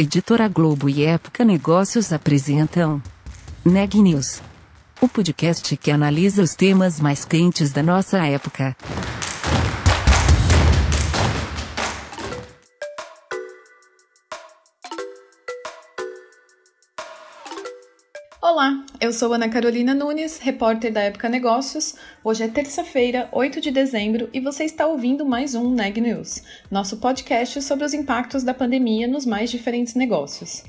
[0.00, 3.02] Editora Globo e Época Negócios apresentam
[3.62, 4.40] Neg News,
[4.98, 8.74] o podcast que analisa os temas mais quentes da nossa época.
[19.00, 21.94] Eu sou Ana Carolina Nunes, repórter da Época Negócios.
[22.22, 26.98] Hoje é terça-feira, 8 de dezembro, e você está ouvindo mais um Neg News, nosso
[26.98, 30.62] podcast sobre os impactos da pandemia nos mais diferentes negócios.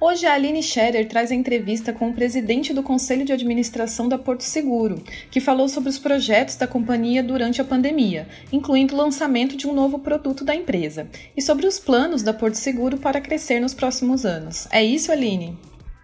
[0.00, 4.16] Hoje a Aline Scherer traz a entrevista com o presidente do Conselho de Administração da
[4.18, 9.56] Porto Seguro, que falou sobre os projetos da companhia durante a pandemia, incluindo o lançamento
[9.56, 13.58] de um novo produto da empresa, e sobre os planos da Porto Seguro para crescer
[13.58, 14.68] nos próximos anos.
[14.70, 15.56] É isso, Aline?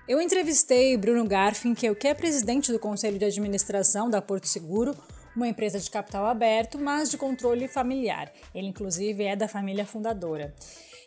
[0.09, 4.97] Eu entrevistei Bruno Garfinkel, que é presidente do Conselho de Administração da Porto Seguro,
[5.37, 8.33] uma empresa de capital aberto, mas de controle familiar.
[8.55, 10.55] Ele, inclusive, é da família fundadora.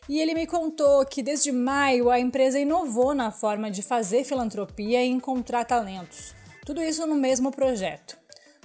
[0.07, 5.03] E ele me contou que desde maio a empresa inovou na forma de fazer filantropia
[5.03, 6.35] e encontrar talentos.
[6.63, 8.15] Tudo isso no mesmo projeto.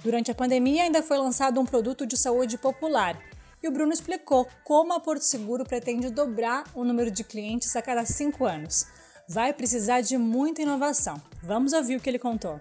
[0.03, 3.19] Durante a pandemia ainda foi lançado um produto de saúde popular.
[3.63, 7.81] E o Bruno explicou como a Porto Seguro pretende dobrar o número de clientes a
[7.81, 8.85] cada cinco anos
[9.27, 11.21] vai precisar de muita inovação.
[11.43, 12.59] Vamos ouvir o que ele contou.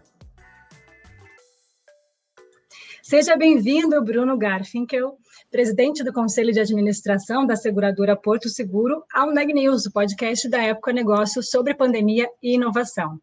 [3.03, 5.17] Seja bem-vindo, Bruno Garfinkel,
[5.49, 10.61] presidente do Conselho de Administração da seguradora Porto Seguro, ao Neg News, o podcast da
[10.61, 13.21] Época Negócios sobre pandemia e inovação.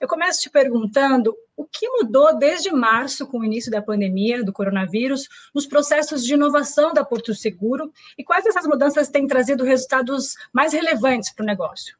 [0.00, 4.52] Eu começo te perguntando o que mudou desde março, com o início da pandemia do
[4.52, 10.36] coronavírus, nos processos de inovação da Porto Seguro e quais essas mudanças têm trazido resultados
[10.54, 11.98] mais relevantes para o negócio.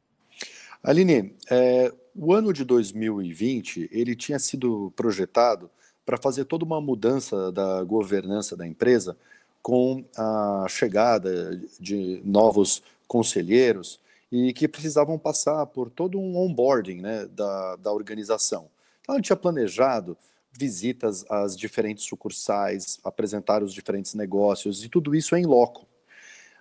[0.83, 5.69] Aline, é, o ano de 2020 ele tinha sido projetado
[6.05, 9.15] para fazer toda uma mudança da governança da empresa
[9.61, 13.99] com a chegada de novos conselheiros
[14.31, 18.69] e que precisavam passar por todo um onboarding né, da, da organização.
[19.01, 20.17] Então, ele tinha planejado
[20.51, 25.85] visitas às diferentes sucursais, apresentar os diferentes negócios e tudo isso em loco.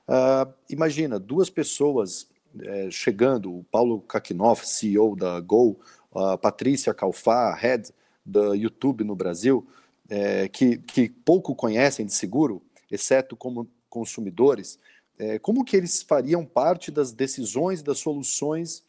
[0.09, 2.27] Uh, imagina, duas pessoas
[2.61, 5.79] é, chegando, o Paulo Kakinoff, CEO da Gol,
[6.15, 7.91] a Patrícia Calfá, head
[8.25, 9.67] da YouTube no Brasil,
[10.09, 14.79] é, que, que pouco conhecem de seguro, exceto como consumidores,
[15.19, 18.85] é, como que eles fariam parte das decisões, das soluções,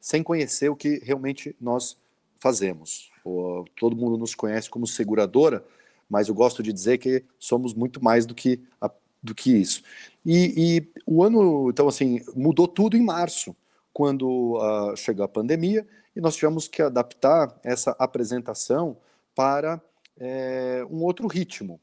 [0.00, 1.96] sem conhecer o que realmente nós
[2.36, 3.10] fazemos?
[3.24, 5.64] O, todo mundo nos conhece como seguradora,
[6.08, 8.88] mas eu gosto de dizer que somos muito mais do que a
[9.22, 9.82] do que isso.
[10.24, 13.54] E, e, o ano, então, assim, mudou tudo em março,
[13.92, 18.96] quando uh, chegou a pandemia, e nós tivemos que adaptar essa apresentação
[19.34, 19.80] para
[20.18, 21.80] é, um outro ritmo.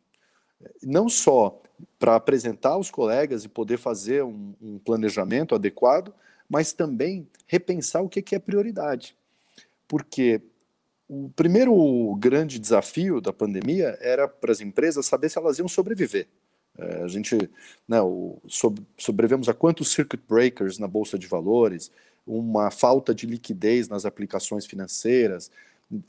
[0.84, 1.62] Não só
[1.98, 6.14] para apresentar aos colegas e poder fazer um, um planejamento adequado,
[6.50, 9.16] mas também repensar o que, que é prioridade.
[9.88, 10.42] Porque
[11.08, 16.28] o primeiro grande desafio da pandemia era para as empresas saber se elas iam sobreviver.
[16.80, 17.50] É, a gente,
[17.88, 21.92] né, o, sob, sobrevivemos a quantos circuit breakers na bolsa de valores,
[22.26, 25.52] uma falta de liquidez nas aplicações financeiras,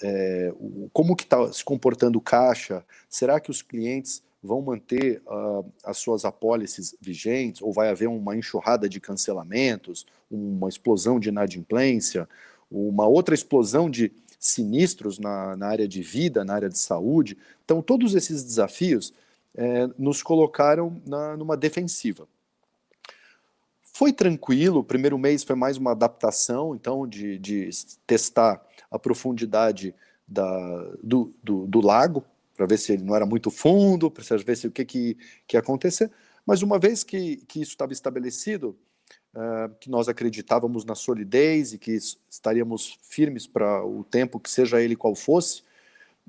[0.02, 2.84] é, o, como que está se comportando o caixa?
[3.08, 8.36] Será que os clientes vão manter uh, as suas apólices vigentes ou vai haver uma
[8.36, 12.28] enxurrada de cancelamentos, uma explosão de inadimplência,
[12.70, 17.36] uma outra explosão de sinistros na, na área de vida, na área de saúde?
[17.64, 19.12] Então, todos esses desafios
[19.54, 22.28] é, nos colocaram na, numa defensiva.
[23.82, 27.68] Foi tranquilo, o primeiro mês foi mais uma adaptação, então, de, de
[28.06, 29.94] testar a profundidade
[30.26, 32.24] da, do, do, do lago,
[32.56, 35.16] para ver se ele não era muito fundo, para ver se o que, que,
[35.46, 36.10] que ia acontecer.
[36.46, 38.76] Mas uma vez que, que isso estava estabelecido,
[39.34, 41.92] uh, que nós acreditávamos na solidez e que
[42.28, 45.62] estaríamos firmes para o tempo, que seja ele qual fosse,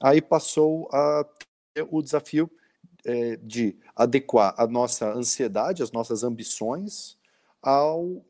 [0.02, 1.26] aí passou a
[1.74, 2.50] ter o desafio
[3.06, 7.18] é, de adequar a nossa ansiedade, as nossas ambições,
[7.62, 8.24] ao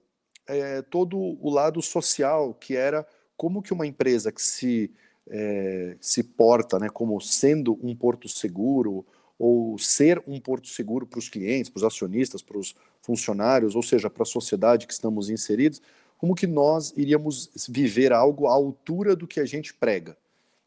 [0.47, 3.05] é, todo o lado social, que era
[3.37, 4.91] como que uma empresa que se,
[5.27, 9.05] é, se porta né, como sendo um porto seguro,
[9.39, 13.81] ou ser um porto seguro para os clientes, para os acionistas, para os funcionários, ou
[13.81, 15.81] seja, para a sociedade que estamos inseridos,
[16.15, 20.15] como que nós iríamos viver algo à altura do que a gente prega.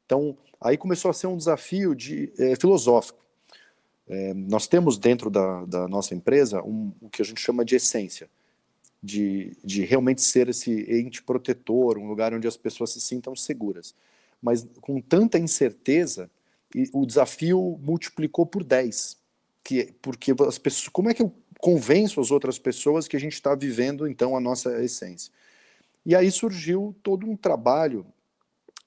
[0.05, 3.24] Então, aí começou a ser um desafio de, é, filosófico.
[4.09, 7.77] É, nós temos dentro da, da nossa empresa um, o que a gente chama de
[7.77, 8.29] essência,
[9.03, 13.95] de, de realmente ser esse ente protetor, um lugar onde as pessoas se sintam seguras.
[14.41, 16.31] Mas com tanta incerteza,
[16.93, 19.17] o desafio multiplicou por 10.
[19.63, 23.33] Que, porque as pessoas, como é que eu convenço as outras pessoas que a gente
[23.33, 25.33] está vivendo então a nossa essência?
[26.05, 28.05] E aí surgiu todo um trabalho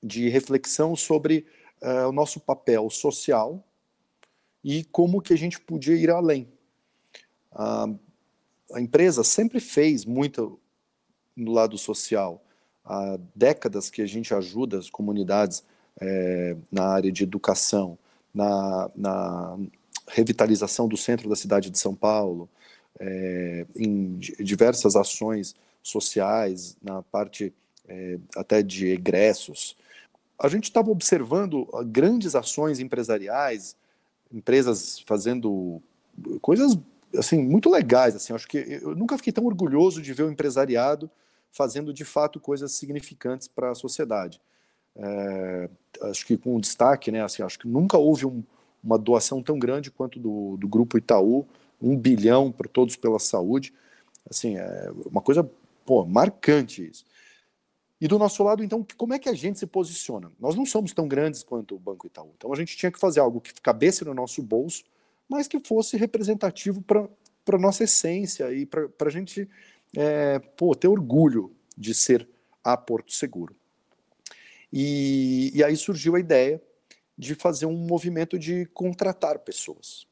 [0.04, 1.48] de reflexão sobre
[1.82, 3.64] uh, o nosso papel social
[4.68, 6.46] e como que a gente podia ir além.
[7.54, 7.98] Uh,
[8.74, 10.60] a empresa sempre fez muito
[11.34, 12.44] no lado social.
[12.84, 15.64] Há décadas que a gente ajuda as comunidades
[16.02, 17.98] é, na área de educação,
[18.34, 19.58] na, na,
[20.10, 22.50] revitalização do centro da cidade de São Paulo,
[23.00, 27.54] é, em diversas ações sociais, na parte
[27.88, 29.78] é, até de egressos.
[30.38, 33.78] A gente estava observando grandes ações empresariais,
[34.32, 35.82] empresas fazendo
[36.42, 36.78] coisas
[37.16, 38.16] assim muito legais.
[38.16, 41.10] Assim, acho que eu nunca fiquei tão orgulhoso de ver o empresariado
[41.52, 44.40] fazendo de fato coisas significantes para a sociedade.
[44.96, 45.70] É,
[46.04, 47.24] acho que com destaque, né?
[47.24, 48.44] Assim, acho que nunca houve um,
[48.84, 51.48] uma doação tão grande quanto do, do grupo Itaú,
[51.82, 53.74] um bilhão para todos pela saúde.
[54.30, 55.50] Assim, é uma coisa
[55.86, 57.06] pô, marcante isso.
[58.00, 60.32] E do nosso lado, então, como é que a gente se posiciona?
[60.40, 62.32] Nós não somos tão grandes quanto o Banco Itaú.
[62.38, 64.84] Então a gente tinha que fazer algo que cabesse no nosso bolso,
[65.28, 67.08] mas que fosse representativo para
[67.52, 69.50] a nossa essência e para a gente
[69.96, 72.28] é, pô, ter orgulho de ser
[72.64, 73.56] a Porto Seguro.
[74.72, 76.62] E, e aí surgiu a ideia
[77.18, 80.06] de fazer um movimento de contratar pessoas.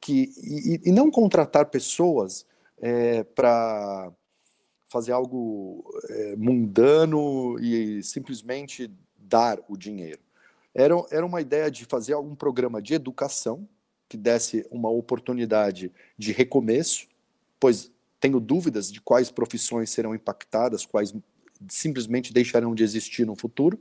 [0.00, 2.44] Que, e, e não contratar pessoas
[2.80, 4.12] é, para
[4.88, 10.20] fazer algo é, mundano e simplesmente dar o dinheiro.
[10.74, 13.68] Era, era uma ideia de fazer algum programa de educação
[14.08, 17.06] que desse uma oportunidade de recomeço,
[17.60, 21.14] pois tenho dúvidas de quais profissões serão impactadas, quais
[21.68, 23.78] simplesmente deixarão de existir no futuro,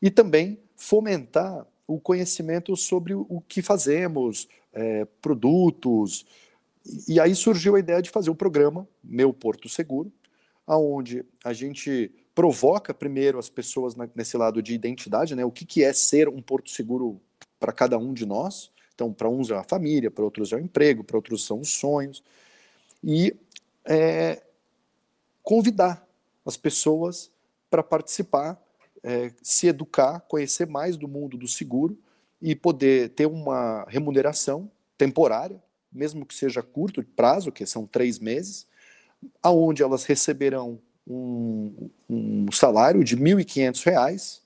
[0.00, 6.26] e também fomentar o conhecimento sobre o que fazemos, é, produtos.
[7.08, 10.12] E aí surgiu a ideia de fazer o programa Meu Porto Seguro,
[10.66, 15.44] aonde a gente provoca primeiro as pessoas nesse lado de identidade, né?
[15.44, 17.20] O que, que é ser um porto seguro
[17.58, 18.70] para cada um de nós?
[18.94, 21.70] Então, para uns é a família, para outros é o emprego, para outros são os
[21.70, 22.22] sonhos.
[23.02, 23.34] E
[23.84, 24.42] é,
[25.42, 26.06] convidar
[26.44, 27.30] as pessoas
[27.70, 28.60] para participar,
[29.02, 31.98] é, se educar, conhecer mais do mundo do seguro
[32.40, 35.62] e poder ter uma remuneração temporária,
[35.92, 38.66] mesmo que seja curto prazo, que são três meses,
[39.42, 44.40] aonde elas receberão um, um salário de R$ 1.500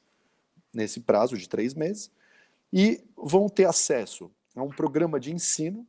[0.72, 2.10] nesse prazo de três meses
[2.72, 5.86] e vão ter acesso a um programa de ensino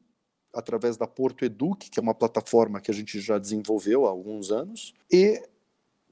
[0.53, 4.51] através da Porto Eduque, que é uma plataforma que a gente já desenvolveu há alguns
[4.51, 5.42] anos, e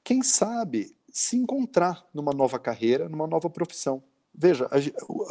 [0.02, 4.02] quem sabe se encontrar numa nova carreira, numa nova profissão.
[4.34, 4.68] Veja,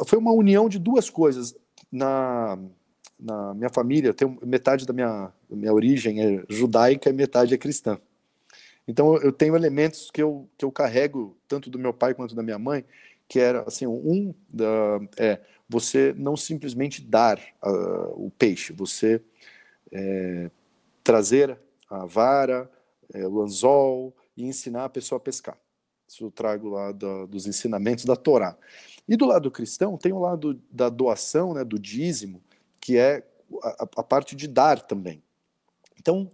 [0.06, 1.56] foi uma união de duas coisas.
[1.90, 2.58] Na,
[3.20, 7.98] na minha família, tem metade da minha, minha origem é judaica e metade é cristã.
[8.88, 12.42] Então eu tenho elementos que eu, que eu carrego tanto do meu pai quanto da
[12.42, 12.84] minha mãe,
[13.28, 19.22] que era assim, um da, é você não simplesmente dar uh, o peixe, você
[19.92, 20.50] é,
[21.04, 21.56] trazer
[21.88, 22.68] a vara,
[23.14, 25.56] é, o anzol e ensinar a pessoa a pescar.
[26.08, 28.56] Isso eu trago lá do, dos ensinamentos da Torá.
[29.08, 32.42] E do lado cristão tem o lado da doação, né, do dízimo,
[32.80, 33.26] que é
[33.62, 35.22] a, a parte de dar também.
[35.98, 36.30] Então,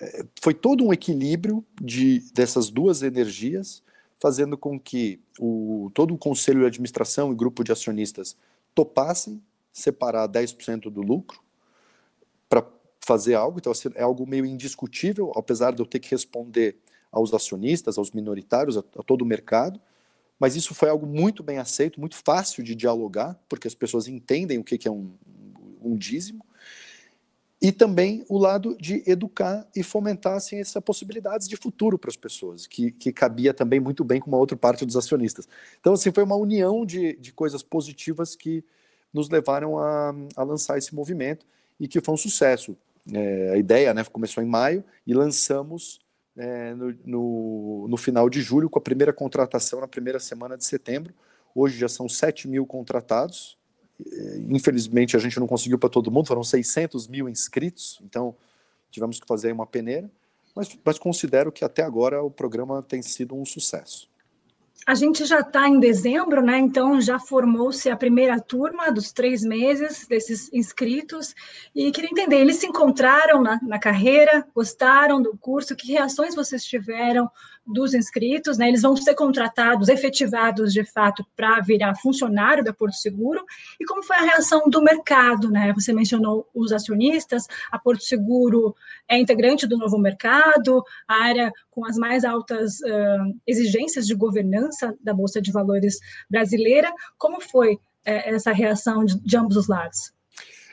[0.00, 3.82] é, foi todo um equilíbrio de, dessas duas energias,
[4.20, 8.36] fazendo com que o, todo o conselho de administração e grupo de acionistas
[8.74, 11.42] topassem separar 10% do lucro
[12.48, 12.66] para
[13.00, 16.76] fazer algo, então assim, é algo meio indiscutível, apesar de eu ter que responder
[17.12, 19.80] aos acionistas, aos minoritários, a, a todo o mercado,
[20.38, 24.58] mas isso foi algo muito bem aceito, muito fácil de dialogar, porque as pessoas entendem
[24.58, 25.12] o que, que é um,
[25.88, 26.44] um dízimo,
[27.64, 32.16] e também o lado de educar e fomentar assim, essas possibilidades de futuro para as
[32.16, 35.48] pessoas, que, que cabia também muito bem com uma outra parte dos acionistas.
[35.80, 38.62] Então, assim, foi uma união de, de coisas positivas que
[39.12, 41.46] nos levaram a, a lançar esse movimento
[41.80, 42.76] e que foi um sucesso.
[43.10, 46.00] É, a ideia né, começou em maio e lançamos
[46.36, 50.64] é, no, no, no, final de julho, com a primeira contratação na primeira semana de
[50.64, 51.14] setembro.
[51.54, 53.56] Hoje já são 7 mil contratados,
[54.48, 58.34] Infelizmente, a gente não conseguiu para todo mundo, foram 600 mil inscritos, então
[58.90, 60.10] tivemos que fazer uma peneira,
[60.54, 64.08] mas, mas considero que até agora o programa tem sido um sucesso.
[64.86, 66.58] A gente já está em dezembro, né?
[66.58, 71.34] Então já formou-se a primeira turma dos três meses desses inscritos.
[71.74, 76.64] E queria entender, eles se encontraram na, na carreira, gostaram do curso, que reações vocês
[76.64, 77.30] tiveram
[77.66, 78.68] dos inscritos, né?
[78.68, 83.44] Eles vão ser contratados, efetivados de fato para virar funcionário da Porto Seguro.
[83.80, 85.72] E como foi a reação do mercado, né?
[85.74, 88.74] Você mencionou os acionistas, a Porto Seguro
[89.08, 94.94] é integrante do novo mercado, a área com as mais altas uh, exigências de governança
[95.02, 96.92] da Bolsa de Valores brasileira.
[97.16, 100.12] Como foi uh, essa reação de, de, ambos os lados?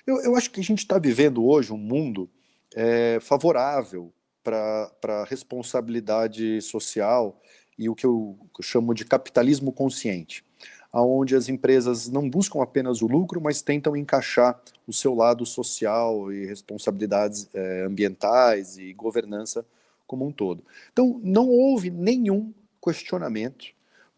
[0.05, 2.29] Eu, eu acho que a gente está vivendo hoje um mundo
[2.75, 7.39] é, favorável para a responsabilidade social
[7.77, 10.43] e o que eu chamo de capitalismo consciente,
[10.91, 16.31] aonde as empresas não buscam apenas o lucro, mas tentam encaixar o seu lado social
[16.31, 19.65] e responsabilidades é, ambientais e governança
[20.05, 20.63] como um todo.
[20.91, 23.67] Então, não houve nenhum questionamento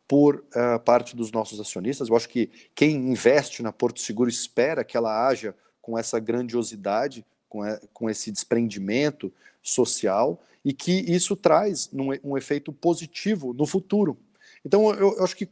[0.07, 2.09] por uh, parte dos nossos acionistas.
[2.09, 7.25] Eu acho que quem investe na Porto Seguro espera que ela haja com essa grandiosidade,
[7.47, 7.61] com,
[7.93, 9.31] com esse desprendimento
[9.63, 11.89] social e que isso traz
[12.24, 14.17] um efeito positivo no futuro.
[14.63, 15.50] Então, eu, eu acho que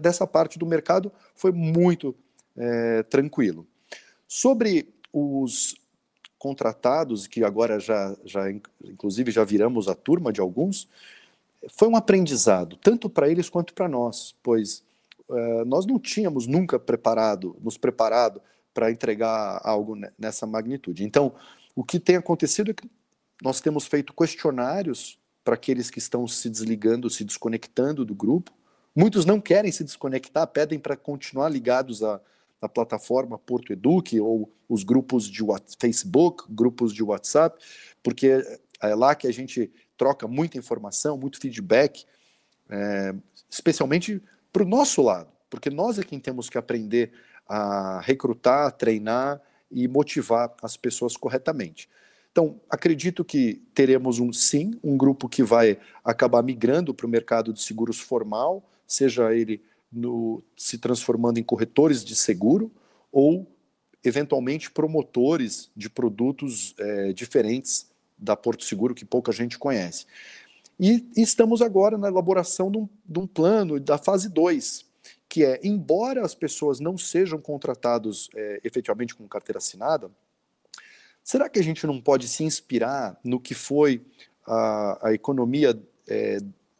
[0.00, 2.14] dessa parte do mercado foi muito
[2.56, 3.66] é, tranquilo.
[4.26, 5.76] Sobre os
[6.38, 10.88] contratados, que agora já, já, inclusive, já viramos a turma de alguns,
[11.70, 14.84] foi um aprendizado, tanto para eles quanto para nós, pois
[15.28, 18.42] uh, nós não tínhamos nunca preparado, nos preparado
[18.74, 21.04] para entregar algo nessa magnitude.
[21.04, 21.32] Então,
[21.74, 22.90] o que tem acontecido é que
[23.42, 28.52] nós temos feito questionários para aqueles que estão se desligando, se desconectando do grupo.
[28.94, 32.20] Muitos não querem se desconectar, pedem para continuar ligados à,
[32.60, 35.42] à plataforma Porto Eduque ou os grupos de
[35.78, 37.62] Facebook, grupos de WhatsApp,
[38.02, 38.42] porque
[38.80, 42.04] é lá que a gente troca muita informação, muito feedback,
[42.68, 43.14] é,
[43.48, 44.22] especialmente
[44.52, 47.12] para o nosso lado, porque nós é quem temos que aprender
[47.46, 51.88] a recrutar, treinar e motivar as pessoas corretamente.
[52.34, 57.52] Então, acredito que teremos um sim, um grupo que vai acabar migrando para o mercado
[57.52, 59.62] de seguros formal, seja ele
[59.92, 62.72] no, se transformando em corretores de seguro
[63.12, 63.46] ou
[64.02, 67.88] eventualmente promotores de produtos é, diferentes
[68.18, 70.04] da Porto Seguro que pouca gente conhece.
[70.80, 74.84] E, estamos agora na elaboração de um, de um plano da fase 2,
[75.28, 80.10] que é, embora as pessoas não sejam contratados é, efetivamente com carteira assinada,
[81.24, 84.04] será que a gente não pode se inspirar no que foi
[84.46, 85.76] a, a economia
[86.06, 86.38] é,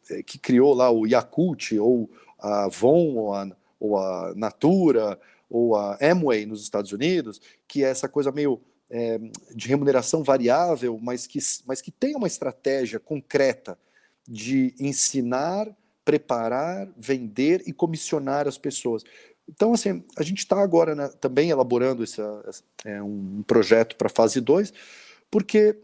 [0.09, 2.09] é que criou lá o Yakult, ou
[2.39, 7.89] a Avon, ou a, ou a Natura, ou a Amway nos Estados Unidos, que é
[7.89, 9.19] essa coisa meio é,
[9.53, 13.77] de remuneração variável, mas que, mas que tem uma estratégia concreta
[14.27, 15.75] de ensinar
[16.05, 19.03] preparar, vender e comissionar as pessoas.
[19.47, 22.19] Então, assim, a gente está agora né, também elaborando esse,
[22.83, 24.73] é, um projeto para fase 2,
[25.29, 25.77] porque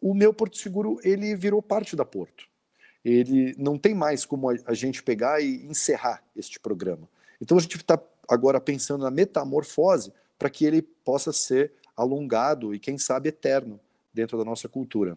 [0.00, 2.46] o meu Porto Seguro ele virou parte da Porto.
[3.04, 7.08] Ele não tem mais como a, a gente pegar e encerrar este programa.
[7.40, 12.78] Então, a gente está agora pensando na metamorfose para que ele possa ser alongado e,
[12.78, 13.80] quem sabe, eterno
[14.12, 15.16] dentro da nossa cultura.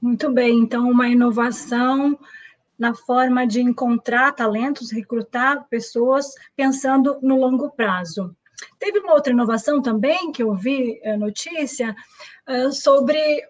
[0.00, 2.16] Muito bem, então, uma inovação
[2.78, 8.34] na forma de encontrar talentos, recrutar pessoas pensando no longo prazo.
[8.78, 11.94] Teve uma outra inovação também que eu vi eh, notícia
[12.46, 13.42] eh, sobre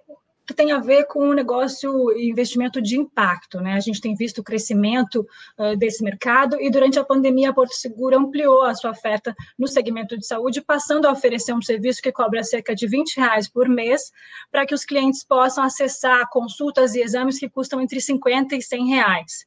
[0.49, 3.61] que tem a ver com o negócio e investimento de impacto.
[3.61, 3.75] Né?
[3.75, 5.21] A gente tem visto o crescimento
[5.59, 9.69] uh, desse mercado e durante a pandemia a Porto Seguro ampliou a sua oferta no
[9.69, 13.69] segmento de saúde, passando a oferecer um serviço que cobra cerca de 20 reais por
[13.69, 14.11] mês
[14.51, 18.87] para que os clientes possam acessar consultas e exames que custam entre 50 e 100
[18.87, 19.47] reais.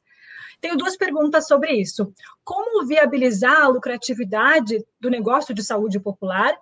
[0.60, 2.14] Tenho duas perguntas sobre isso.
[2.44, 6.56] Como viabilizar a lucratividade do negócio de saúde popular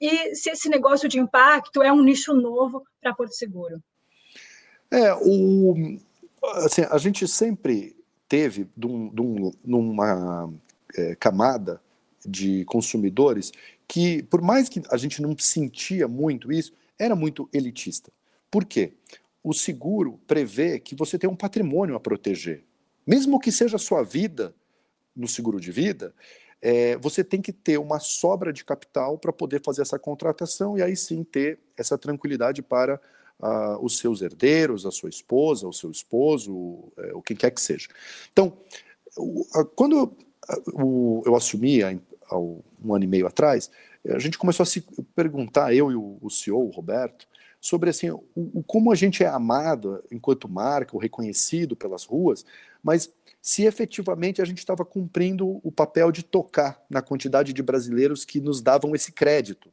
[0.00, 3.82] e se esse negócio de impacto é um nicho novo para Porto Seguro.
[4.90, 5.98] É, o,
[6.56, 7.96] assim, a gente sempre
[8.28, 10.52] teve dum, numa
[10.96, 11.80] é, camada
[12.24, 13.52] de consumidores
[13.86, 18.12] que, por mais que a gente não sentia muito isso, era muito elitista.
[18.50, 18.92] Por quê?
[19.42, 22.64] O seguro prevê que você tem um patrimônio a proteger.
[23.06, 24.54] Mesmo que seja a sua vida
[25.16, 26.14] no seguro de vida,
[26.62, 30.82] é, você tem que ter uma sobra de capital para poder fazer essa contratação e
[30.82, 33.00] aí sim ter essa tranquilidade para
[33.40, 37.60] uh, os seus herdeiros, a sua esposa, o seu esposo, é, o quem quer que
[37.60, 37.88] seja.
[38.32, 38.58] Então,
[39.16, 40.16] o, a, quando eu,
[40.74, 43.70] o, eu assumi há um ano e meio atrás,
[44.06, 44.82] a gente começou a se
[45.14, 47.26] perguntar, eu e o, o CEO, o Roberto,
[47.60, 52.44] sobre assim, o, o, como a gente é amado enquanto marca, ou reconhecido pelas ruas,
[52.82, 58.24] mas se efetivamente a gente estava cumprindo o papel de tocar na quantidade de brasileiros
[58.24, 59.72] que nos davam esse crédito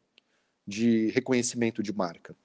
[0.66, 2.36] de reconhecimento de marca.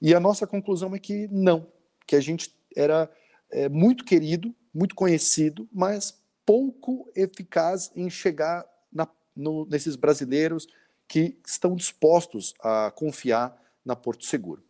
[0.00, 1.66] E a nossa conclusão é que não,
[2.06, 3.10] que a gente era
[3.50, 10.66] é muito querido, muito conhecido, mas pouco eficaz em chegar na, no, nesses brasileiros
[11.06, 14.62] que estão dispostos a confiar na Porto Seguro.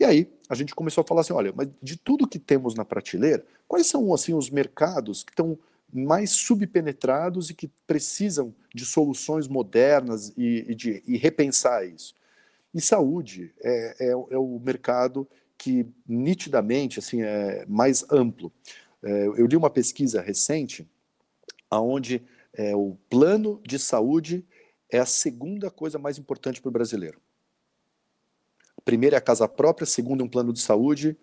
[0.00, 2.86] E aí a gente começou a falar assim, olha, mas de tudo que temos na
[2.86, 5.58] prateleira, quais são assim os mercados que estão
[5.92, 12.14] mais subpenetrados e que precisam de soluções modernas e, e de e repensar isso?
[12.72, 15.28] E saúde é, é, é, o mercado
[15.58, 18.50] que nitidamente assim é mais amplo.
[19.02, 20.88] É, eu li uma pesquisa recente
[21.68, 22.22] aonde
[22.54, 24.46] é, o plano de saúde
[24.88, 27.20] é a segunda coisa mais importante para o brasileiro.
[28.84, 31.16] Primeiro é a casa própria, segundo é um plano de saúde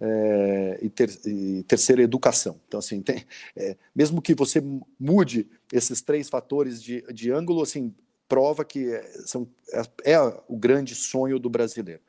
[0.00, 2.60] é, e, ter, e terceiro é educação.
[2.66, 3.24] Então, assim, tem,
[3.56, 4.62] é, mesmo que você
[4.98, 7.94] mude esses três fatores de, de ângulo, assim,
[8.28, 9.46] prova que é, são,
[10.04, 12.00] é, é o grande sonho do brasileiro.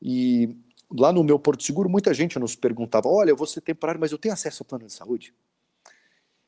[0.00, 0.56] E
[0.90, 4.12] lá no meu Porto Seguro, muita gente nos perguntava: olha, eu vou ser temporário, mas
[4.12, 5.34] eu tenho acesso ao plano de saúde?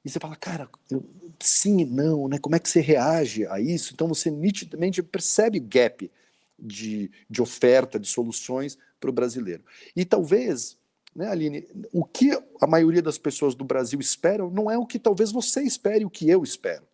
[0.05, 1.03] E você fala, cara, eu,
[1.41, 2.39] sim e não, né?
[2.39, 3.93] Como é que você reage a isso?
[3.95, 6.11] Então você nitidamente percebe gap
[6.59, 9.65] de, de oferta, de soluções para o brasileiro.
[9.95, 10.79] E talvez,
[11.15, 12.31] né, Aline, o que
[12.61, 16.11] a maioria das pessoas do Brasil esperam não é o que talvez você espere, o
[16.11, 16.87] que eu espero.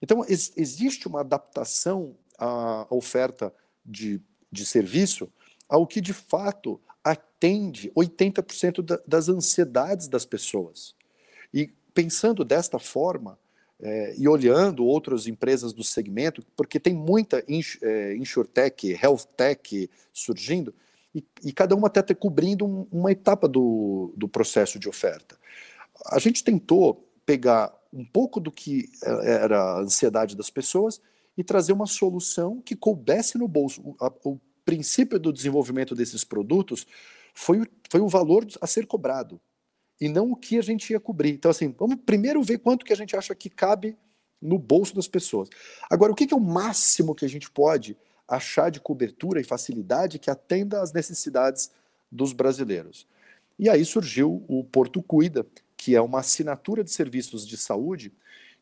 [0.00, 4.20] Então, ex existe uma adaptação à oferta de,
[4.50, 5.32] de serviço
[5.68, 10.94] ao que de fato atende 80% da, das ansiedades das pessoas.
[11.54, 13.38] E pensando desta forma,
[13.82, 19.90] é, e olhando outras empresas do segmento, porque tem muita ins, é, insurtech, health tech
[20.12, 20.72] surgindo,
[21.12, 25.36] e, e cada uma até cobrindo um, uma etapa do, do processo de oferta.
[26.06, 31.00] A gente tentou pegar um pouco do que é, era a ansiedade das pessoas
[31.36, 33.82] e trazer uma solução que coubesse no bolso.
[33.82, 36.86] O, a, o princípio do desenvolvimento desses produtos
[37.34, 39.40] foi, foi o valor a ser cobrado
[40.02, 41.30] e não o que a gente ia cobrir.
[41.30, 43.96] Então, assim, vamos primeiro ver quanto que a gente acha que cabe
[44.40, 45.48] no bolso das pessoas.
[45.88, 49.44] Agora, o que, que é o máximo que a gente pode achar de cobertura e
[49.44, 51.70] facilidade que atenda às necessidades
[52.10, 53.06] dos brasileiros?
[53.56, 58.12] E aí surgiu o Porto Cuida, que é uma assinatura de serviços de saúde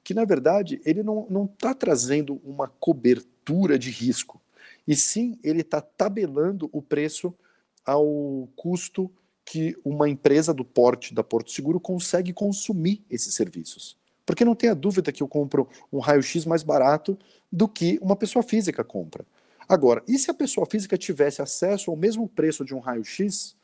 [0.04, 4.38] que, na verdade, ele não está trazendo uma cobertura de risco,
[4.86, 7.34] e sim ele está tabelando o preço
[7.82, 9.10] ao custo
[9.50, 13.96] que uma empresa do porte da Porto Seguro consegue consumir esses serviços.
[14.24, 17.18] Porque não tenha dúvida que eu compro um raio-x mais barato
[17.50, 19.26] do que uma pessoa física compra.
[19.68, 23.56] Agora, e se a pessoa física tivesse acesso ao mesmo preço de um raio-x,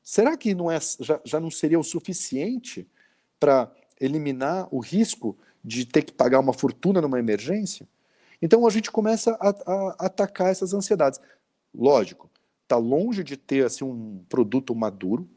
[0.00, 2.86] será que não é, já, já não seria o suficiente
[3.40, 3.68] para
[4.00, 7.88] eliminar o risco de ter que pagar uma fortuna numa emergência?
[8.40, 11.20] Então a gente começa a, a atacar essas ansiedades.
[11.74, 12.30] Lógico,
[12.66, 15.28] está longe de ter assim, um produto maduro.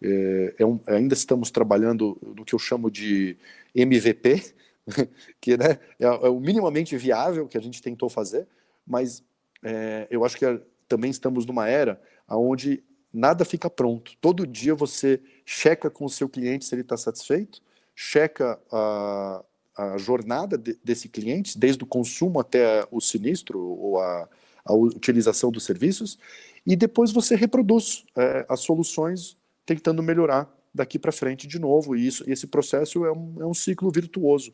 [0.00, 3.36] É, é um, ainda estamos trabalhando no que eu chamo de
[3.74, 4.54] MVP,
[5.40, 8.46] que né, é, é, o minimamente viável que a gente tentou fazer,
[8.86, 9.22] mas
[9.62, 14.12] é, eu acho que é, também estamos numa era onde nada fica pronto.
[14.20, 17.60] Todo dia você checa com o seu cliente se ele está satisfeito,
[17.94, 19.42] checa a,
[19.76, 24.28] a jornada de, desse cliente, desde o consumo até o sinistro ou a,
[24.64, 26.18] a utilização dos serviços,
[26.66, 31.94] e depois você reproduz é, as soluções tentando melhorar daqui para frente de novo.
[31.94, 34.50] E isso, esse processo é um, é um ciclo virtuoso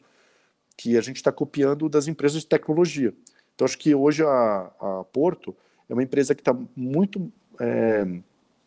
[0.76, 3.14] que a gente está copiando das empresas de tecnologia.
[3.54, 5.56] Então, acho que hoje a, a Porto
[5.88, 8.06] é uma empresa que está muito é,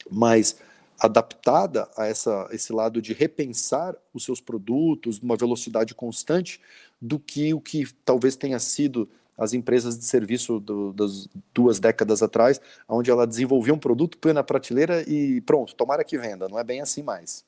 [0.10, 0.58] mais
[1.00, 6.62] adaptada a essa, esse lado de repensar os seus produtos numa velocidade constante
[7.02, 12.22] do que o que talvez tenha sido as empresas de serviço do, das duas décadas
[12.24, 16.48] atrás, onde ela desenvolvia um produto, põe na prateleira e pronto, tomara que venda.
[16.48, 17.46] Não é bem assim mais.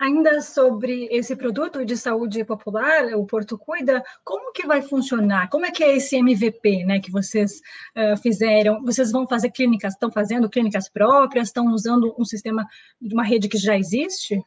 [0.00, 5.50] Ainda sobre esse produto de saúde popular, o Porto Cuida, como que vai funcionar?
[5.50, 7.60] Como é que é esse MVP, né, que vocês
[7.94, 8.82] uh, fizeram?
[8.82, 12.66] Vocês vão fazer clínicas, estão fazendo clínicas próprias, estão usando um sistema
[12.98, 14.42] de uma rede que já existe?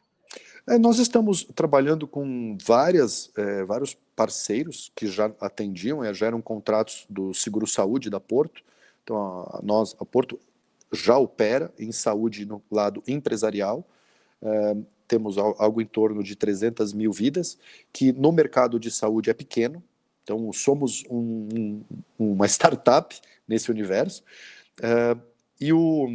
[0.66, 6.40] É, nós estamos trabalhando com várias, é, vários parceiros que já atendiam, é, já eram
[6.40, 8.62] contratos do Seguro Saúde da Porto.
[9.02, 10.40] Então, a, nós, a Porto
[10.90, 13.86] já opera em saúde no lado empresarial.
[14.40, 17.58] É, temos algo em torno de 300 mil vidas,
[17.92, 19.82] que no mercado de saúde é pequeno.
[20.22, 21.84] Então, somos um, um,
[22.18, 23.14] uma startup
[23.46, 24.24] nesse universo.
[24.80, 25.14] É,
[25.60, 26.08] e o,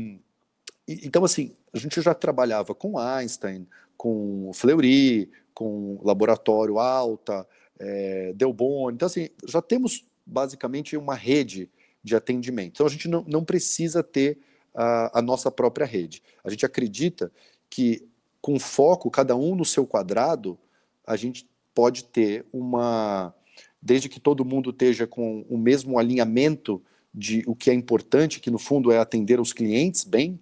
[0.87, 3.67] então, assim, a gente já trabalhava com Einstein,
[3.99, 7.45] com Fleury, com Laboratório Alta,
[7.77, 8.95] é, Delboni.
[8.95, 11.69] Então, assim, já temos basicamente uma rede
[12.01, 12.75] de atendimento.
[12.75, 14.37] Então, a gente não, não precisa ter
[14.73, 16.23] a, a nossa própria rede.
[16.45, 17.29] A gente acredita
[17.69, 18.07] que
[18.41, 20.57] com foco, cada um no seu quadrado,
[21.05, 23.35] a gente pode ter uma.
[23.81, 26.81] Desde que todo mundo esteja com o mesmo alinhamento
[27.13, 30.39] de o que é importante, que no fundo é atender os clientes bem,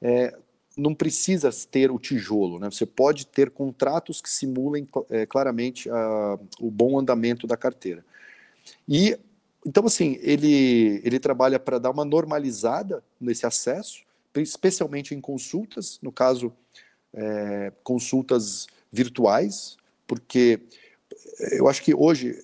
[0.00, 0.34] é,
[0.76, 2.68] não precisa ter o tijolo, né?
[2.70, 8.04] Você pode ter contratos que simulem é, claramente a, o bom andamento da carteira.
[8.88, 9.18] E
[9.64, 14.02] então assim ele ele trabalha para dar uma normalizada nesse acesso,
[14.36, 16.52] especialmente em consultas, no caso
[17.12, 20.60] é, consultas virtuais, porque
[21.52, 22.36] eu acho que hoje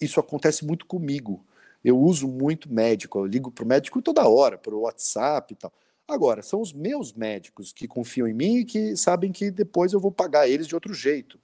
[0.00, 1.44] isso acontece muito comigo.
[1.84, 5.56] Eu uso muito médico, eu ligo para o médico toda hora, para o WhatsApp e
[5.56, 5.72] tal.
[6.06, 10.00] Agora, são os meus médicos que confiam em mim e que sabem que depois eu
[10.00, 11.38] vou pagar eles de outro jeito.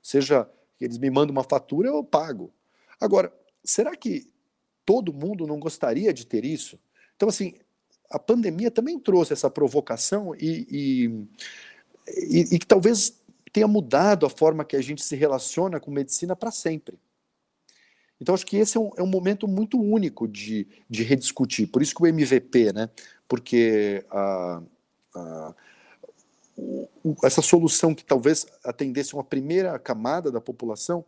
[0.00, 2.52] Seja que eles me mandam uma fatura, eu pago.
[3.00, 3.32] Agora,
[3.64, 4.32] será que
[4.84, 6.78] todo mundo não gostaria de ter isso?
[7.16, 7.54] Então, assim,
[8.10, 11.26] a pandemia também trouxe essa provocação e, e,
[12.30, 13.20] e, e que talvez
[13.52, 16.98] tenha mudado a forma que a gente se relaciona com medicina para sempre.
[18.20, 21.68] Então, acho que esse é um, é um momento muito único de, de rediscutir.
[21.68, 22.88] Por isso que o MVP, né?
[23.28, 24.62] Porque a,
[25.14, 25.54] a,
[26.56, 26.88] o,
[27.24, 31.04] essa solução que talvez atendesse uma primeira camada da população,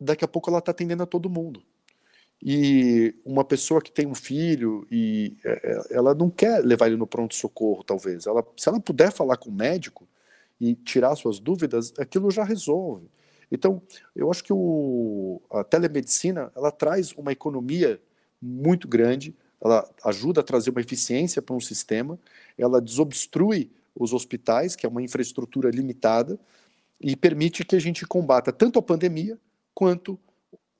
[0.00, 1.62] daqui a pouco ela está atendendo a todo mundo.
[2.42, 6.96] E uma pessoa que tem um filho e é, é, ela não quer levar ele
[6.96, 8.26] no pronto-socorro, talvez.
[8.26, 10.06] Ela, se ela puder falar com o médico
[10.60, 13.08] e tirar suas dúvidas, aquilo já resolve.
[13.50, 13.80] Então,
[14.14, 18.00] eu acho que o, a telemedicina ela traz uma economia
[18.40, 22.18] muito grande, ela ajuda a trazer uma eficiência para um sistema,
[22.58, 26.38] ela desobstrui os hospitais, que é uma infraestrutura limitada,
[27.00, 29.38] e permite que a gente combata tanto a pandemia
[29.74, 30.18] quanto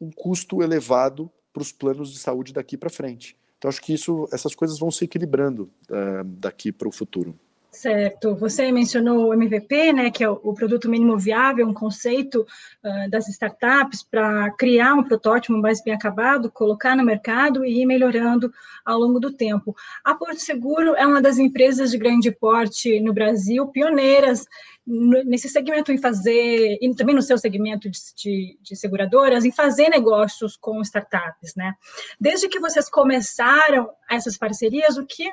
[0.01, 3.37] um custo elevado para os planos de saúde daqui para frente.
[3.59, 7.39] Então, acho que isso, essas coisas vão se equilibrando uh, daqui para o futuro.
[7.77, 8.35] Certo.
[8.37, 12.41] Você mencionou o MVP, né, que é o, produto mínimo viável, um conceito
[12.83, 17.85] uh, das startups para criar um protótipo mais bem acabado, colocar no mercado e ir
[17.87, 18.51] melhorando
[18.83, 19.77] ao longo do tempo.
[20.03, 24.47] A Porto Seguro é uma das empresas de grande porte no Brasil, pioneiras
[24.87, 29.91] nesse segmento em fazer, e também no seu segmento de, de, de, seguradoras, em fazer
[29.91, 31.75] negócios com startups, né?
[32.19, 35.31] Desde que vocês começaram essas parcerias, o que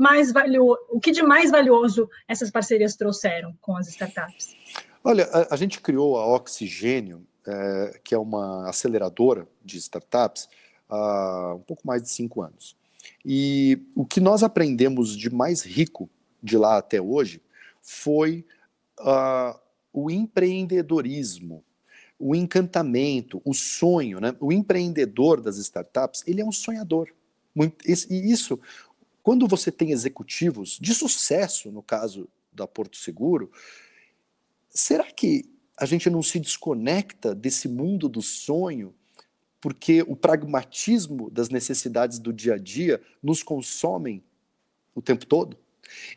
[0.00, 4.56] mais valioso, o que de mais valioso essas parcerias trouxeram com as startups?
[5.04, 10.48] Olha, a, a gente criou a Oxigênio, é, que é uma aceleradora de startups,
[10.88, 12.74] há um pouco mais de cinco anos.
[13.24, 16.08] E o que nós aprendemos de mais rico
[16.42, 17.42] de lá até hoje
[17.82, 18.46] foi
[19.00, 19.58] uh,
[19.92, 21.62] o empreendedorismo,
[22.18, 24.18] o encantamento, o sonho.
[24.18, 24.34] Né?
[24.40, 27.10] O empreendedor das startups, ele é um sonhador.
[27.86, 28.60] E isso,
[29.22, 33.50] quando você tem executivos de sucesso, no caso da Porto Seguro,
[34.68, 38.94] será que a gente não se desconecta desse mundo do sonho
[39.60, 44.22] porque o pragmatismo das necessidades do dia a dia nos consomem
[44.94, 45.56] o tempo todo?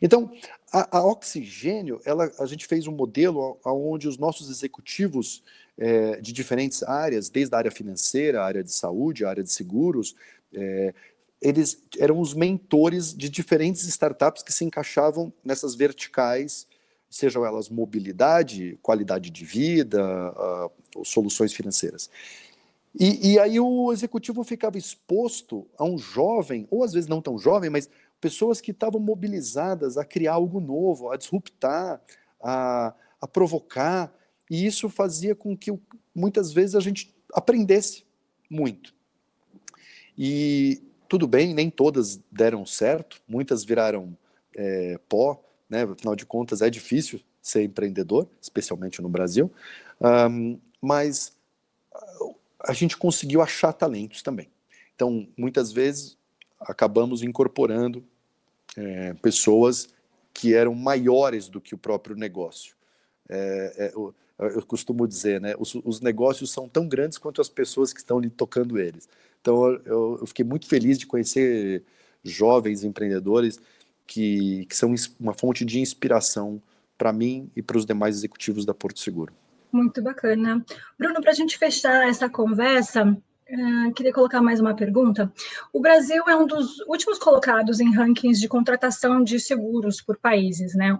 [0.00, 0.32] Então,
[0.72, 5.42] a, a Oxigênio, ela, a gente fez um modelo onde os nossos executivos
[5.76, 9.52] é, de diferentes áreas, desde a área financeira, a área de saúde, a área de
[9.52, 10.14] seguros,
[10.52, 10.94] é,
[11.44, 16.66] eles eram os mentores de diferentes startups que se encaixavam nessas verticais,
[17.10, 20.02] sejam elas mobilidade, qualidade de vida,
[20.32, 22.08] uh, soluções financeiras.
[22.98, 27.38] E, e, aí o executivo ficava exposto a um jovem, ou às vezes não tão
[27.38, 32.00] jovem, mas pessoas que estavam mobilizadas a criar algo novo, a disruptar,
[32.42, 34.10] a, a provocar,
[34.50, 35.76] e isso fazia com que
[36.14, 38.04] muitas vezes a gente aprendesse
[38.48, 38.94] muito.
[40.16, 40.82] E
[41.14, 44.18] tudo bem, nem todas deram certo, muitas viraram
[44.56, 45.84] é, pó, né?
[45.84, 49.48] afinal de contas é difícil ser empreendedor, especialmente no Brasil,
[50.00, 51.32] um, mas
[52.58, 54.48] a gente conseguiu achar talentos também.
[54.96, 56.18] Então, muitas vezes,
[56.58, 58.02] acabamos incorporando
[58.76, 59.90] é, pessoas
[60.32, 62.74] que eram maiores do que o próprio negócio.
[63.28, 67.48] É, é, eu, eu, costumo dizer, né, os, os, negócios são tão grandes quanto as
[67.48, 69.08] pessoas que estão lhe tocando eles.
[69.44, 71.84] Então, eu, eu fiquei muito feliz de conhecer
[72.24, 73.60] jovens empreendedores
[74.06, 76.62] que, que são uma fonte de inspiração
[76.96, 79.34] para mim e para os demais executivos da Porto Seguro.
[79.70, 80.64] Muito bacana.
[80.98, 85.30] Bruno, para a gente fechar essa conversa, uh, queria colocar mais uma pergunta.
[85.74, 90.74] O Brasil é um dos últimos colocados em rankings de contratação de seguros por países,
[90.74, 90.98] né?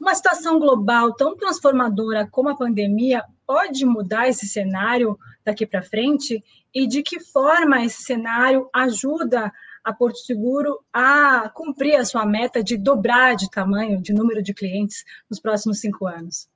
[0.00, 6.42] Uma situação global tão transformadora como a pandemia pode mudar esse cenário daqui para frente?
[6.76, 9.50] E de que forma esse cenário ajuda
[9.82, 14.52] a Porto Seguro a cumprir a sua meta de dobrar de tamanho, de número de
[14.52, 16.46] clientes nos próximos cinco anos?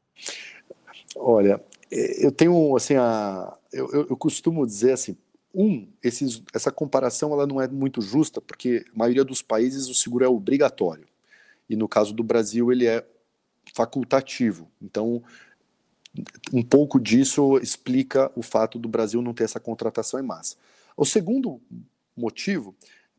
[1.17, 1.59] Olha,
[1.91, 5.17] eu tenho assim a, eu, eu, eu costumo dizer assim,
[5.55, 9.95] um, esses, essa comparação ela não é muito justa porque a maioria dos países o
[9.95, 11.09] seguro é obrigatório
[11.67, 13.03] e no caso do Brasil ele é
[13.75, 14.71] facultativo.
[14.83, 15.23] Então
[16.53, 20.57] um pouco disso explica o fato do Brasil não ter essa contratação em massa.
[20.97, 21.61] O segundo
[22.17, 22.75] motivo,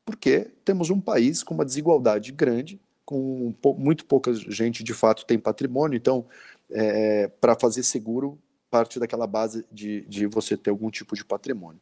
[0.05, 5.39] porque temos um país com uma desigualdade grande, com muito pouca gente de fato tem
[5.39, 6.25] patrimônio, então,
[6.69, 8.37] é, para fazer seguro,
[8.69, 11.81] parte daquela base de, de você ter algum tipo de patrimônio.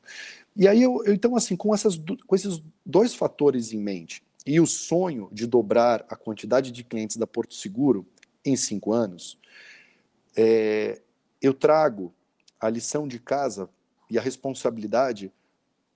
[0.55, 4.59] E aí, eu, eu então, assim, com, essas, com esses dois fatores em mente, e
[4.59, 8.07] o sonho de dobrar a quantidade de clientes da Porto Seguro
[8.43, 9.37] em cinco anos,
[10.35, 11.01] é,
[11.41, 12.13] eu trago
[12.59, 13.69] a lição de casa
[14.09, 15.31] e a responsabilidade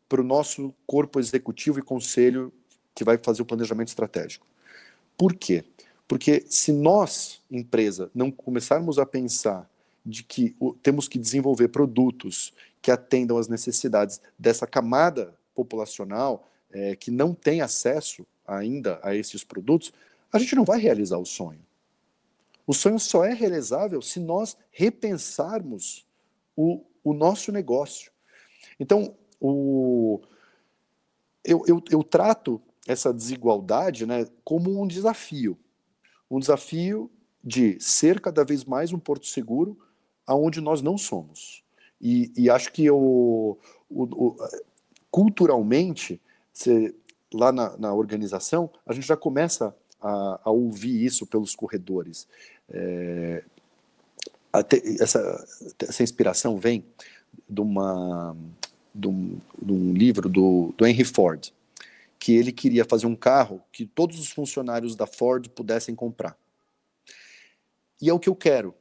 [0.08, 2.54] para o nosso corpo executivo e conselho
[2.93, 4.46] que vai fazer o planejamento estratégico.
[5.17, 5.63] Por quê?
[6.08, 9.69] Porque se nós, empresa, não começarmos a pensar
[10.06, 17.10] de que temos que desenvolver produtos que atendam às necessidades dessa camada populacional é, que
[17.10, 19.93] não tem acesso ainda a esses produtos,
[20.32, 21.62] a gente não vai realizar o sonho.
[22.65, 26.08] O sonho só é realizável se nós repensarmos
[26.56, 28.12] o, o nosso negócio.
[28.80, 30.21] Então, o,
[31.43, 35.58] eu, eu, eu trato essa desigualdade né, como um desafio.
[36.30, 37.12] Um desafio
[37.43, 39.78] de ser cada vez mais um porto seguro
[40.26, 41.63] aonde nós não somos.
[41.99, 43.58] E, e acho que eu, o,
[43.89, 44.36] o,
[45.12, 46.21] culturalmente,
[46.52, 46.95] você,
[47.34, 52.28] lá na, na, organização, a gente já começa a, a ouvir isso pelos corredores.
[52.69, 53.43] É,
[54.99, 55.45] essa,
[55.80, 56.86] essa inspiração vem
[57.49, 58.36] de, uma,
[58.93, 61.52] de, um, de um livro do, do Henry Ford,
[62.19, 66.38] que ele queria fazer um carro que todos os funcionários da Ford pudessem comprar.
[68.02, 68.76] E é o que eu quero.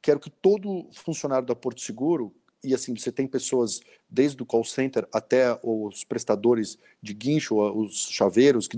[0.00, 4.64] Quero que todo funcionário da Porto Seguro, e assim, você tem pessoas desde o call
[4.64, 8.76] center até os prestadores de guincho, os chaveiros que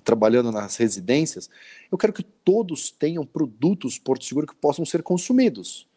[0.00, 1.50] trabalhando nas residências,
[1.90, 5.88] eu quero que todos tenham produtos Porto Seguro que possam ser consumidos.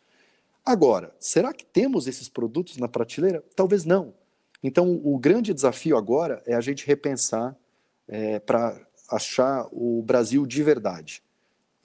[0.65, 3.43] Agora, será que temos esses produtos na prateleira?
[3.55, 4.13] Talvez não.
[4.63, 7.55] Então, o grande desafio agora é a gente repensar
[8.07, 8.79] é, para
[9.09, 11.21] achar o Brasil de verdade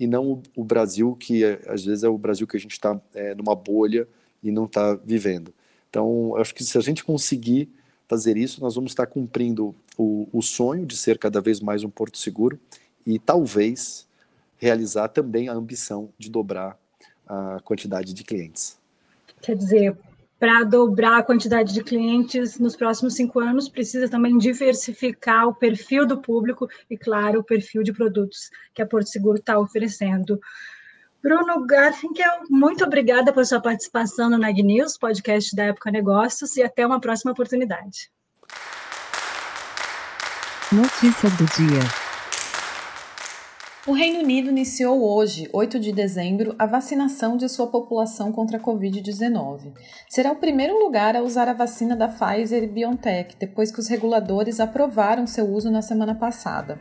[0.01, 2.73] e não o, o Brasil que é, às vezes é o Brasil que a gente
[2.73, 4.09] está é, numa bolha
[4.43, 5.53] e não está vivendo.
[5.91, 7.69] Então, acho que se a gente conseguir
[8.11, 11.89] fazer isso, nós vamos estar cumprindo o, o sonho de ser cada vez mais um
[11.89, 12.59] porto seguro
[13.07, 14.05] e talvez
[14.57, 16.77] realizar também a ambição de dobrar
[17.25, 18.77] a quantidade de clientes.
[19.41, 19.97] Quer dizer,
[20.41, 26.05] para dobrar a quantidade de clientes nos próximos cinco anos, precisa também diversificar o perfil
[26.05, 30.41] do público e, claro, o perfil de produtos que a Porto Seguro está oferecendo.
[31.23, 36.63] Bruno Garfinkel, muito obrigada por sua participação no Neg News, podcast da Época Negócios, e
[36.63, 38.11] até uma próxima oportunidade.
[40.73, 41.81] Notícias do dia.
[43.87, 48.61] O Reino Unido iniciou hoje, 8 de dezembro, a vacinação de sua população contra a
[48.61, 49.75] Covid-19.
[50.09, 53.89] Será o primeiro lugar a usar a vacina da Pfizer e BioNTech, depois que os
[53.89, 56.81] reguladores aprovaram seu uso na semana passada.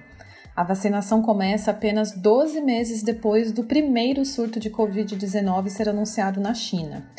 [0.60, 6.54] A vacinação começa apenas 12 meses depois do primeiro surto de Covid-19 ser anunciado na
[6.54, 7.10] China.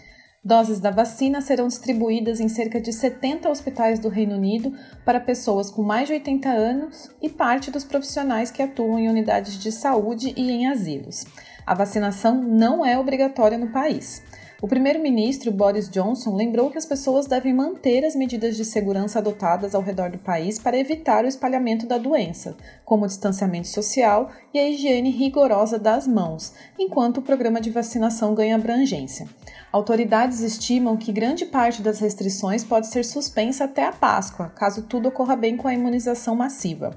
[0.44, 4.74] Doses da vacina serão distribuídas em cerca de 70 hospitais do Reino Unido
[5.06, 9.58] para pessoas com mais de 80 anos e parte dos profissionais que atuam em unidades
[9.58, 11.24] de saúde e em asilos.
[11.66, 14.22] A vacinação não é obrigatória no país.
[14.62, 19.74] O primeiro-ministro Boris Johnson lembrou que as pessoas devem manter as medidas de segurança adotadas
[19.74, 24.58] ao redor do país para evitar o espalhamento da doença, como o distanciamento social e
[24.58, 29.26] a higiene rigorosa das mãos, enquanto o programa de vacinação ganha abrangência.
[29.72, 35.08] Autoridades estimam que grande parte das restrições pode ser suspensa até a Páscoa, caso tudo
[35.08, 36.94] ocorra bem com a imunização massiva.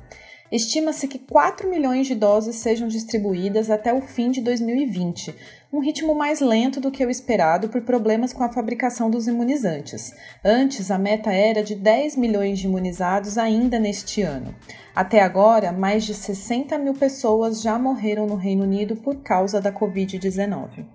[0.52, 5.34] Estima-se que 4 milhões de doses sejam distribuídas até o fim de 2020,
[5.74, 10.14] um ritmo mais lento do que o esperado por problemas com a fabricação dos imunizantes.
[10.46, 14.54] Antes, a meta era de 10 milhões de imunizados ainda neste ano.
[14.96, 19.74] Até agora, mais de 60 mil pessoas já morreram no Reino Unido por causa da
[19.74, 20.86] Covid-19.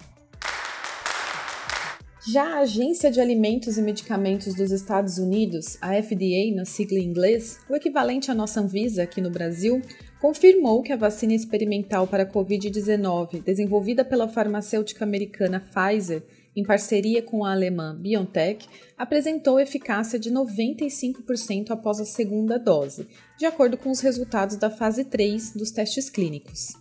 [2.30, 7.04] Já a Agência de Alimentos e Medicamentos dos Estados Unidos, a FDA na sigla em
[7.04, 9.80] inglês, o equivalente à nossa Anvisa aqui no Brasil,
[10.20, 16.22] confirmou que a vacina experimental para a Covid-19, desenvolvida pela farmacêutica americana Pfizer
[16.57, 23.07] em parceria com a alemã BioNTech, apresentou eficácia de 95% após a segunda dose,
[23.38, 26.72] de acordo com os resultados da fase 3 dos testes clínicos.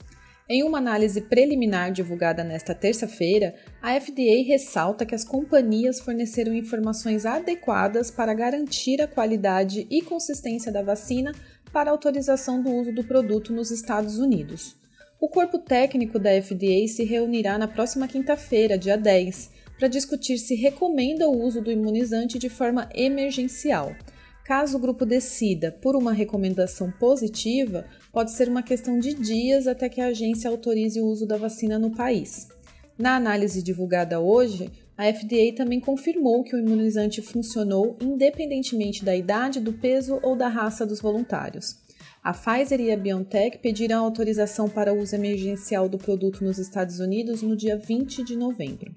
[0.49, 7.25] Em uma análise preliminar divulgada nesta terça-feira, a FDA ressalta que as companhias forneceram informações
[7.25, 11.33] adequadas para garantir a qualidade e consistência da vacina
[11.71, 14.75] para autorização do uso do produto nos Estados Unidos.
[15.19, 20.55] O corpo técnico da FDA se reunirá na próxima quinta-feira, dia 10, para discutir se
[20.55, 23.95] recomenda o uso do imunizante de forma emergencial.
[24.43, 29.89] Caso o grupo decida por uma recomendação positiva, pode ser uma questão de dias até
[29.89, 32.47] que a agência autorize o uso da vacina no país.
[32.97, 39.59] Na análise divulgada hoje, a FDA também confirmou que o imunizante funcionou independentemente da idade,
[39.59, 41.75] do peso ou da raça dos voluntários.
[42.23, 47.43] A Pfizer e a BioNTech pediram autorização para uso emergencial do produto nos Estados Unidos
[47.43, 48.93] no dia 20 de novembro.